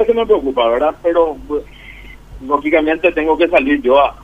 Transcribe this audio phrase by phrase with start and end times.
[0.00, 0.94] eso me preocupa, ¿verdad?
[1.02, 1.64] Pero pues,
[2.46, 4.14] lógicamente tengo que salir yo a,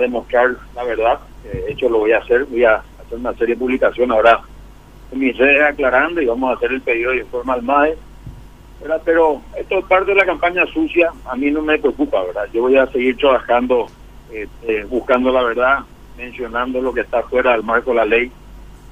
[0.00, 1.18] demostrar la verdad.
[1.42, 2.44] De hecho, lo voy a hacer.
[2.44, 4.42] Voy a hacer una serie de publicaciones ahora
[5.12, 7.96] en aclarando y vamos a hacer el pedido de informe al MAE.
[9.04, 11.10] Pero esto es parte de la campaña sucia.
[11.24, 12.46] A mí no me preocupa, ¿verdad?
[12.52, 13.86] Yo voy a seguir trabajando,
[14.30, 15.78] este, buscando la verdad,
[16.16, 18.30] mencionando lo que está fuera del marco de la ley.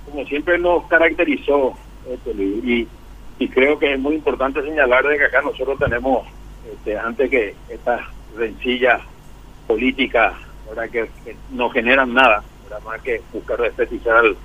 [0.06, 1.74] Como siempre nos caracterizó,
[2.10, 2.88] este, y,
[3.38, 6.26] y creo que es muy importante señalar de que acá nosotros tenemos,
[6.72, 8.00] este, antes que estas
[8.36, 9.02] rencillas
[9.66, 10.34] políticas
[10.68, 10.90] ¿verdad?
[10.90, 11.08] Que,
[11.50, 12.42] no generan nada,
[12.84, 14.36] más que buscar desprestigiar al,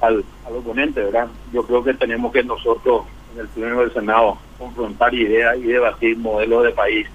[0.00, 1.28] al, oponente, ¿verdad?
[1.52, 6.16] Yo creo que tenemos que nosotros en el Pleno del Senado confrontar ideas y debatir
[6.16, 7.06] modelos de país.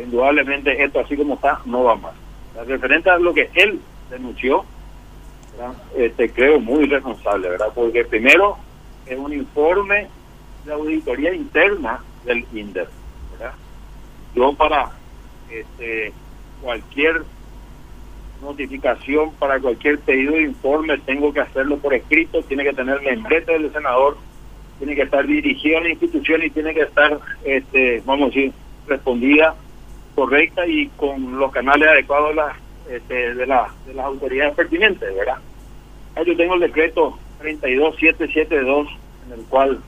[0.00, 2.12] Indudablemente esto así como está no va más.
[2.54, 4.64] La referente a lo que él denunció,
[5.96, 7.68] este creo muy responsable, ¿verdad?
[7.74, 8.56] Porque primero
[9.06, 10.08] es un informe
[10.64, 12.88] de auditoría interna del INDER,
[13.32, 13.54] ¿verdad?
[14.34, 14.90] Yo para
[15.50, 16.12] este
[16.60, 17.22] cualquier
[18.42, 23.52] notificación para cualquier pedido de informe tengo que hacerlo por escrito, tiene que tener membrete
[23.52, 24.16] del senador,
[24.78, 28.52] tiene que estar dirigido a la institución y tiene que estar, este, vamos a decir,
[28.86, 29.54] respondida
[30.14, 32.56] correcta y con los canales adecuados de, la,
[32.90, 35.38] este, de, la, de las autoridades pertinentes, ¿verdad?
[36.26, 38.88] Yo tengo el decreto 32772
[39.26, 39.80] en el cual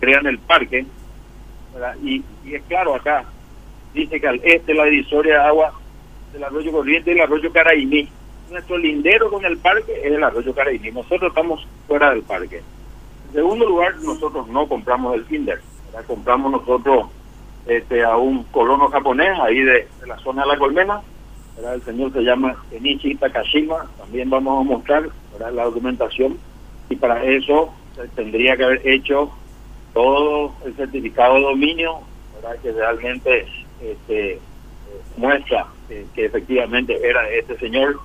[0.00, 0.86] crean el parque.
[2.02, 3.24] Y, y es claro acá,
[3.94, 5.72] dice que al este la divisoria de agua
[6.32, 8.08] del arroyo Corriente y el arroyo Caraimí.
[8.50, 10.90] Nuestro lindero con el parque es el arroyo Caraimí.
[10.90, 12.62] Nosotros estamos fuera del parque.
[13.28, 15.60] En segundo lugar, nosotros no compramos el Kinder.
[16.06, 17.08] Compramos nosotros
[17.66, 21.02] este, a un colono japonés ahí de, la zona de la colmena.
[21.58, 23.86] El señor se llama Kenichi Takashima.
[23.98, 26.38] También vamos a mostrar la documentación.
[26.88, 27.74] Y para eso
[28.14, 29.30] tendría que haber hecho
[29.92, 32.00] todo el certificado de dominio
[32.62, 33.46] que realmente
[33.80, 34.40] este,
[35.16, 37.98] muestra que, efectivamente era este señor,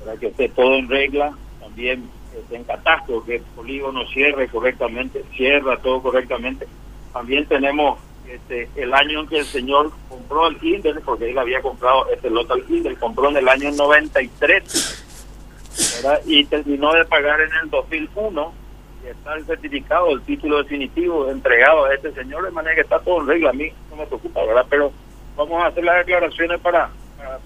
[0.00, 5.24] para que esté todo en regla, también esté en catastro, que el polígono cierre correctamente,
[5.36, 6.66] cierra todo correctamente.
[7.12, 7.98] También tenemos
[8.28, 12.30] este, el año en que el señor compró el Kindle, porque él había comprado este
[12.30, 16.20] lote al Kindle, compró en el año 93, ¿verdad?
[16.26, 18.63] y terminó de pagar en el 2001, y
[19.10, 23.20] está el certificado, el título definitivo entregado a este señor, de manera que está todo
[23.20, 24.66] en regla, a mí no me preocupa, ¿verdad?
[24.68, 24.92] Pero
[25.36, 26.90] vamos a hacer las declaraciones para,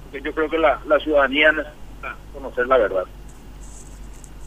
[0.05, 3.05] porque yo creo que la, ciudadanía necesita conocer la verdad.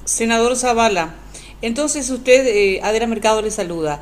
[0.05, 1.15] Senador Zavala,
[1.61, 4.01] entonces usted, eh, Mercado le saluda.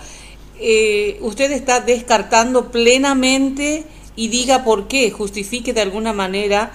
[0.59, 6.71] Eh, usted está descartando plenamente y diga por qué, justifique de alguna manera,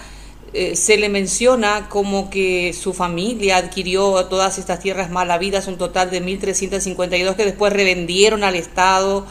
[0.56, 6.12] eh, se le menciona como que su familia adquirió todas estas tierras malavidas, un total
[6.12, 9.26] de 1.352 que después revendieron al Estado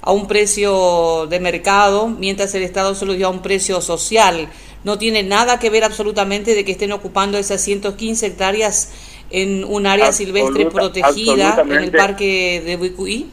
[0.00, 4.48] a un precio de mercado, mientras el Estado solo dio a un precio social.
[4.82, 8.92] No tiene nada que ver absolutamente de que estén ocupando esas 115 hectáreas
[9.28, 13.28] en un área silvestre protegida en el parque de Buicuí.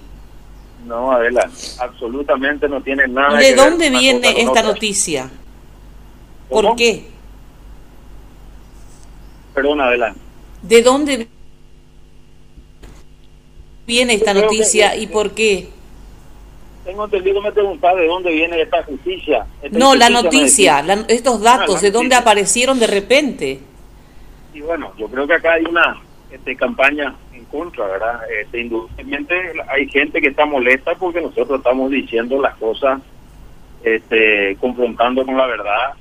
[0.85, 5.31] No, adelante, absolutamente no tiene nada ¿De dónde viene esta noticia?
[6.49, 7.18] ¿Por qué?
[9.53, 10.19] Perdón, adelante.
[10.61, 11.27] ¿De dónde
[13.87, 15.69] viene esta noticia y por qué?
[16.89, 19.45] tengo entendido, me preguntaba de dónde viene esta justicia.
[19.71, 23.59] no, la noticia, estos datos, ah, ¿de dónde aparecieron de repente?
[24.55, 28.21] Y bueno, yo creo que acá hay una este, campaña en contra, ¿verdad?
[28.41, 29.35] Este, indudablemente
[29.67, 33.01] hay gente que está molesta porque nosotros estamos diciendo las cosas,
[33.83, 35.93] este, confrontando con la verdad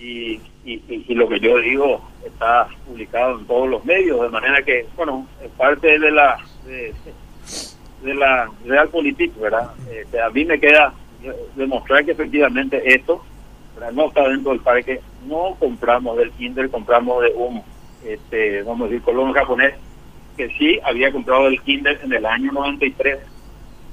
[0.00, 4.86] y, y, lo que yo digo está publicado en todos los medios, de manera que,
[4.96, 6.38] bueno, es parte de la
[8.04, 9.70] de la Real Política, ¿verdad?
[9.90, 10.92] Este, a mí me queda
[11.56, 13.24] demostrar que efectivamente esto
[13.92, 15.00] no está dentro del parque.
[15.26, 17.62] No compramos del Kinder, compramos de un,
[18.04, 19.74] este, vamos a decir, colono japonés,
[20.36, 23.18] que sí había comprado el Kinder en el año 93.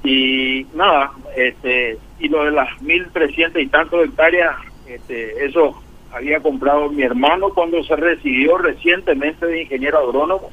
[0.04, 4.56] Y nada, este, y lo de las 1.300 y tantos hectáreas,
[4.86, 5.81] este, eso
[6.12, 10.50] había comprado mi hermano cuando se recibió recientemente de ingeniero agrónomo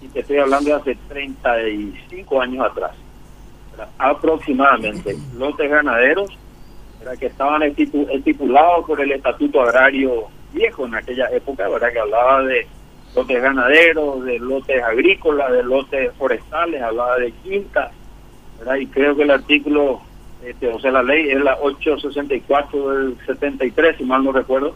[0.00, 2.92] y te estoy hablando de hace 35 años atrás,
[3.98, 6.36] aproximadamente, lotes ganaderos
[7.18, 11.92] que estaban estipulados por el Estatuto Agrario Viejo en aquella época, ¿verdad?
[11.92, 12.66] que hablaba de
[13.14, 17.92] lotes ganaderos, de lotes agrícolas, de lotes forestales, hablaba de quintas,
[18.58, 18.76] ¿verdad?
[18.76, 20.00] y creo que el artículo,
[20.44, 24.74] este, o sea, la ley es la 864 del 73, si mal no recuerdo.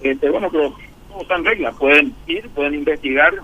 [0.00, 0.74] Este, bueno, pero
[1.10, 3.34] no está en regla, pueden ir, pueden investigar,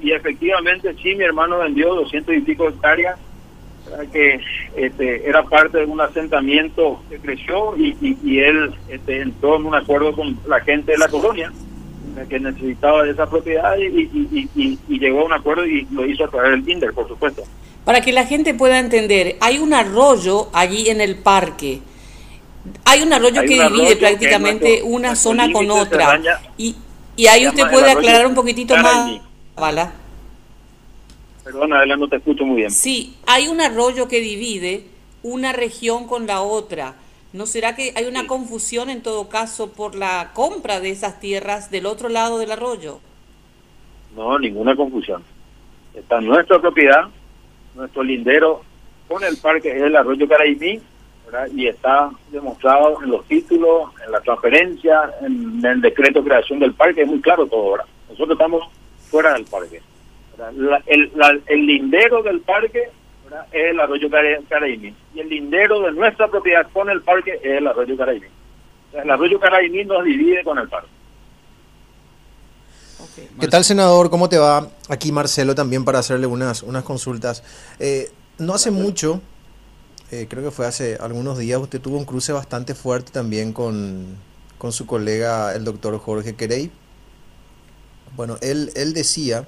[0.00, 3.18] y efectivamente sí, mi hermano vendió 200 y pico hectáreas
[4.12, 4.40] que
[4.76, 9.74] este, era parte de un asentamiento que creció y, y, él este, entró en un
[9.74, 11.52] acuerdo con la gente de la colonia
[12.28, 14.08] que necesitaba de esa propiedad y,
[14.54, 17.42] y, llegó a un acuerdo y lo hizo a través del Tinder, por supuesto.
[17.84, 21.80] Para que la gente pueda entender, hay un arroyo allí en el parque.
[22.84, 26.20] Hay un arroyo que divide prácticamente una zona con otra.
[26.56, 26.74] y,
[27.16, 29.20] y ahí usted puede aclarar un poquitito más.
[29.56, 29.86] ¿Vale?
[31.44, 32.70] Perdón, Adela, no te escucho muy bien.
[32.70, 34.86] Sí, hay un arroyo que divide
[35.22, 36.94] una región con la otra.
[37.34, 41.70] ¿No será que hay una confusión en todo caso por la compra de esas tierras
[41.70, 43.00] del otro lado del arroyo?
[44.16, 45.22] No, ninguna confusión.
[45.94, 47.08] Está nuestra propiedad,
[47.74, 48.62] nuestro lindero
[49.08, 50.80] con el parque es el arroyo Caraimí,
[51.54, 56.74] y está demostrado en los títulos, en la transferencia, en el decreto de creación del
[56.74, 57.84] parque, es muy claro todo ahora.
[58.08, 58.68] Nosotros estamos
[59.10, 59.80] fuera del parque
[60.86, 62.88] el, lindero del parque
[63.52, 67.66] es el arroyo Caraíní y el lindero de nuestra propiedad con el parque es el
[67.66, 68.26] arroyo Caraíní.
[68.92, 70.88] el arroyo Caraíní nos divide con el parque.
[73.40, 74.10] ¿Qué tal, senador?
[74.10, 74.68] ¿Cómo te va?
[74.88, 77.42] Aquí Marcelo también para hacerle unas, unas consultas.
[77.78, 79.20] Eh, no hace mucho,
[80.10, 84.16] eh, creo que fue hace algunos días, usted tuvo un cruce bastante fuerte también con,
[84.58, 86.70] con su colega, el doctor Jorge Querey.
[88.16, 89.46] Bueno, él, él decía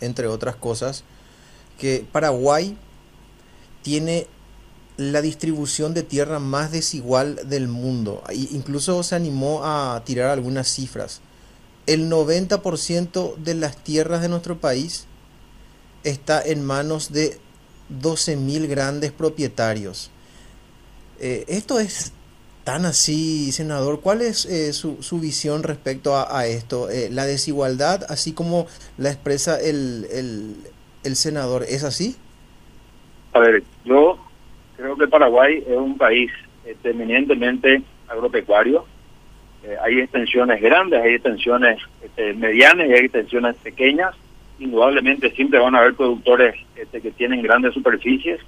[0.00, 1.04] entre otras cosas,
[1.78, 2.76] que Paraguay
[3.82, 4.26] tiene
[4.96, 8.22] la distribución de tierra más desigual del mundo.
[8.32, 11.20] incluso se animó a tirar algunas cifras.
[11.86, 15.06] El 90% de las tierras de nuestro país
[16.02, 17.38] está en manos de
[17.90, 20.10] 12.000 grandes propietarios.
[21.20, 22.12] Eh, esto es
[22.64, 24.00] tan así, senador?
[24.00, 26.88] ¿Cuál es eh, su, su, visión respecto a, esto?
[26.90, 28.66] Eh, ¿La desigualdad, así como
[28.96, 30.06] la expresa el,
[31.04, 32.16] el, senador, es así?
[33.34, 34.18] A ver, yo
[34.76, 36.30] creo que Paraguay es un país
[36.82, 38.86] eminentemente agropecuario.
[39.64, 44.14] Eh, hay extensiones grandes, hay extensiones este, medianas y hay extensiones pequeñas.
[44.58, 48.40] Indudablemente siempre van a haber productores este, que tienen grandes superficies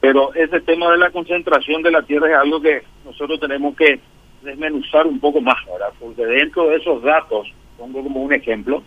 [0.00, 3.98] pero ese tema de la concentración de la tierra es algo que nosotros tenemos que
[4.42, 5.56] desmenuzar un poco más,
[5.98, 8.82] porque dentro de esos datos, pongo como un ejemplo,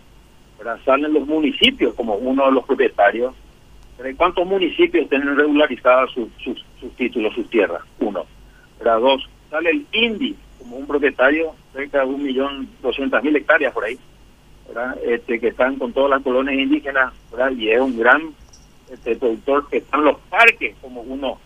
[0.85, 3.33] salen los municipios como uno de los propietarios.
[4.15, 7.81] ¿Cuántos municipios tienen regularizadas sus, sus, títulos, sus tierras?
[7.99, 8.25] Uno.
[8.83, 13.83] Dos, sale el INDI como un propietario, cerca de un millón doscientas mil hectáreas por
[13.83, 13.97] ahí,
[15.03, 17.13] Este, que están con todas las colonias indígenas,
[17.57, 18.21] y es un gran
[18.91, 21.39] este productor, que están los parques como uno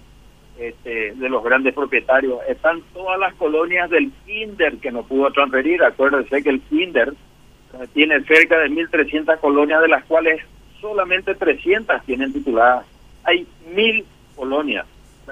[0.59, 5.83] este, de los grandes propietarios, están todas las colonias del Kinder que no pudo transferir,
[5.83, 7.13] acuérdense que el Kinder
[7.94, 10.41] tiene cerca de 1.300 colonias, de las cuales
[10.79, 12.85] solamente 300 tienen tituladas.
[13.23, 14.85] Hay mil colonias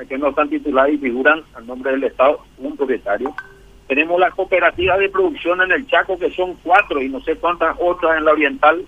[0.10, 3.34] que no están tituladas y figuran al nombre del Estado un propietario.
[3.88, 7.76] Tenemos la cooperativa de producción en el Chaco, que son cuatro y no sé cuántas
[7.80, 8.86] otras en la Oriental,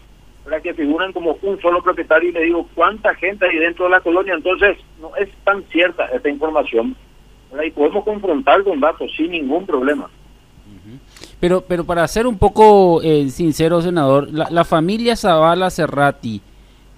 [0.62, 4.00] que figuran como un solo propietario y le digo cuánta gente hay dentro de la
[4.00, 4.34] colonia.
[4.34, 6.96] Entonces, no es tan cierta esta información.
[7.66, 10.10] Y podemos confrontar con datos sin ningún problema.
[11.40, 16.42] Pero, pero para ser un poco eh, sincero, senador, la, familia Zavala Cerrati,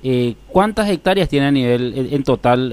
[0.03, 2.69] eh, ¿cuántas hectáreas tiene a nivel en, total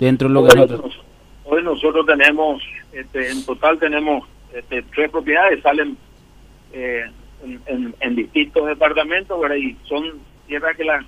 [0.00, 1.05] dentro de lo que nosotros?
[1.48, 2.62] Hoy nosotros tenemos,
[2.92, 5.96] este, en total tenemos este, tres propiedades, salen
[6.72, 7.04] eh,
[7.66, 10.04] en, distintos departamentos, y son
[10.48, 11.04] tierras que la,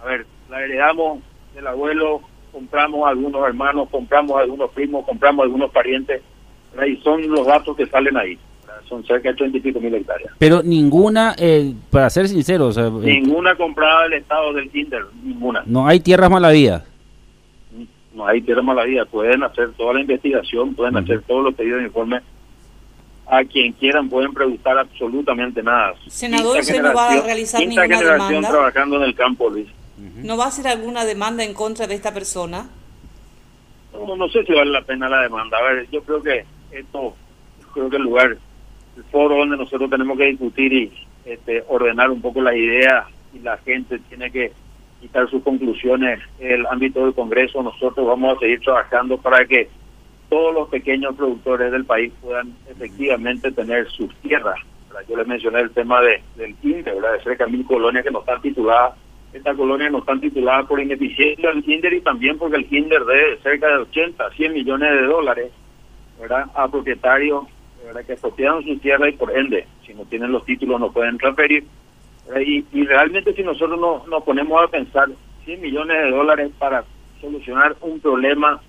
[0.00, 1.20] a ver, la heredamos
[1.54, 2.22] del abuelo,
[2.52, 6.22] compramos algunos hermanos, compramos algunos primos, compramos algunos parientes,
[6.86, 8.38] y son los datos que salen ahí.
[8.88, 10.32] Son cerca de 30 y pico mil hectáreas.
[10.38, 15.62] Pero ninguna, eh, para ser sincero, eh, ninguna comprada del estado del Kinder, ninguna.
[15.66, 16.87] No hay tierras malavías.
[18.18, 19.06] No hay tierras malavías.
[19.06, 22.20] Pueden hacer toda la investigación, pueden hacer todos los pedidos de informe
[23.30, 25.94] a quien quieran pueden preguntar absolutamente nada.
[26.08, 28.48] Senador, ¿se no va a realizar ninguna demanda?
[28.48, 29.68] trabajando en el campo, Luis.
[30.16, 32.68] ¿No va a hacer alguna demanda en contra de esta persona?
[33.92, 35.56] No, no sé si vale la pena la demanda.
[35.58, 37.14] A ver, yo creo que esto,
[37.72, 38.36] creo que el lugar,
[38.96, 40.92] el foro donde nosotros tenemos que discutir y
[41.24, 44.52] este, ordenar un poco las ideas y la gente tiene que
[45.00, 47.62] quitar sus conclusiones en el ámbito del Congreso.
[47.62, 49.68] Nosotros vamos a seguir trabajando para que
[50.28, 54.58] todos los pequeños productores del país puedan efectivamente tener sus tierras.
[55.08, 57.12] Yo les mencioné el tema de, del Kinder, ¿verdad?
[57.12, 58.94] de cerca de mil colonias que no están tituladas.
[59.32, 63.38] Estas colonias no están tituladas por ineficiencia del Kinder y también porque el Kinder debe
[63.38, 65.52] cerca de 80, 100 millones de dólares
[66.18, 66.46] ¿verdad?
[66.54, 67.44] a propietarios
[67.84, 68.04] ¿verdad?
[68.04, 71.64] que expropiaron su tierra y por ende, si no tienen los títulos, no pueden transferir.
[72.44, 75.08] Y, y realmente si nosotros nos ponemos a pensar
[75.44, 76.84] 100 millones de dólares para
[77.20, 78.60] solucionar un problema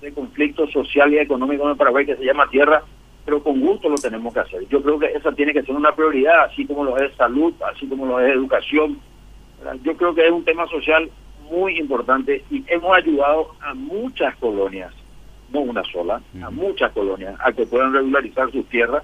[0.00, 2.82] de conflicto social y económico en el Paraguay que se llama tierra,
[3.24, 4.68] pero con gusto lo tenemos que hacer.
[4.68, 7.86] Yo creo que esa tiene que ser una prioridad, así como lo es salud, así
[7.86, 8.98] como lo es educación.
[9.82, 11.10] Yo creo que es un tema social
[11.50, 14.92] muy importante y hemos ayudado a muchas colonias,
[15.52, 19.02] no una sola, a muchas colonias, a que puedan regularizar sus tierras.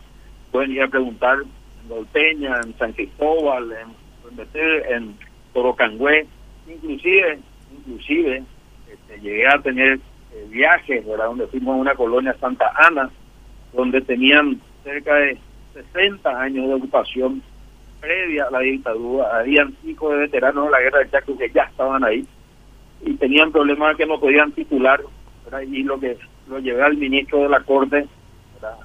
[0.51, 1.39] Pueden ir a preguntar
[1.87, 4.45] en Dolpeña, en San Cristóbal, en,
[4.89, 5.17] en
[5.53, 6.27] Torocangüe,
[6.69, 7.39] inclusive,
[7.73, 8.43] inclusive
[8.91, 9.95] este, llegué a tener
[10.33, 11.27] eh, viajes, ¿verdad?
[11.27, 13.11] donde fuimos a una colonia Santa Ana,
[13.73, 15.39] donde tenían cerca de
[15.75, 17.43] 60 años de ocupación
[18.01, 21.63] previa a la dictadura, habían hijos de veteranos de la guerra del Chaco que ya
[21.63, 22.27] estaban ahí
[23.05, 25.01] y tenían problemas que no podían titular,
[25.67, 26.17] y lo que
[26.49, 28.07] lo llevé al ministro de la Corte,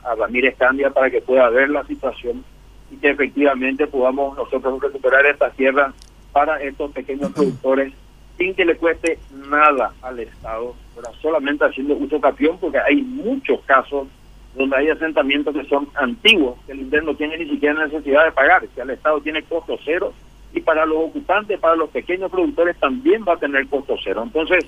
[0.03, 2.43] a Ramírez Candia, para que pueda ver la situación
[2.91, 5.93] y que efectivamente podamos nosotros recuperar esta tierra
[6.31, 7.93] para estos pequeños productores
[8.38, 9.19] sin que le cueste
[9.50, 10.75] nada al Estado,
[11.21, 14.07] solamente haciendo uso capión, porque hay muchos casos
[14.55, 18.31] donde hay asentamientos que son antiguos, que el interno no tiene ni siquiera necesidad de
[18.31, 20.13] pagar, que el Estado tiene costo cero
[20.53, 24.24] y para los ocupantes, para los pequeños productores también va a tener costo cero.
[24.25, 24.65] Entonces,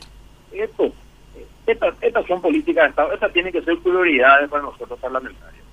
[0.51, 0.92] esto,
[1.65, 5.65] estas, estas son políticas de Estado, estas tienen que ser prioridades para nosotros parlamentarios.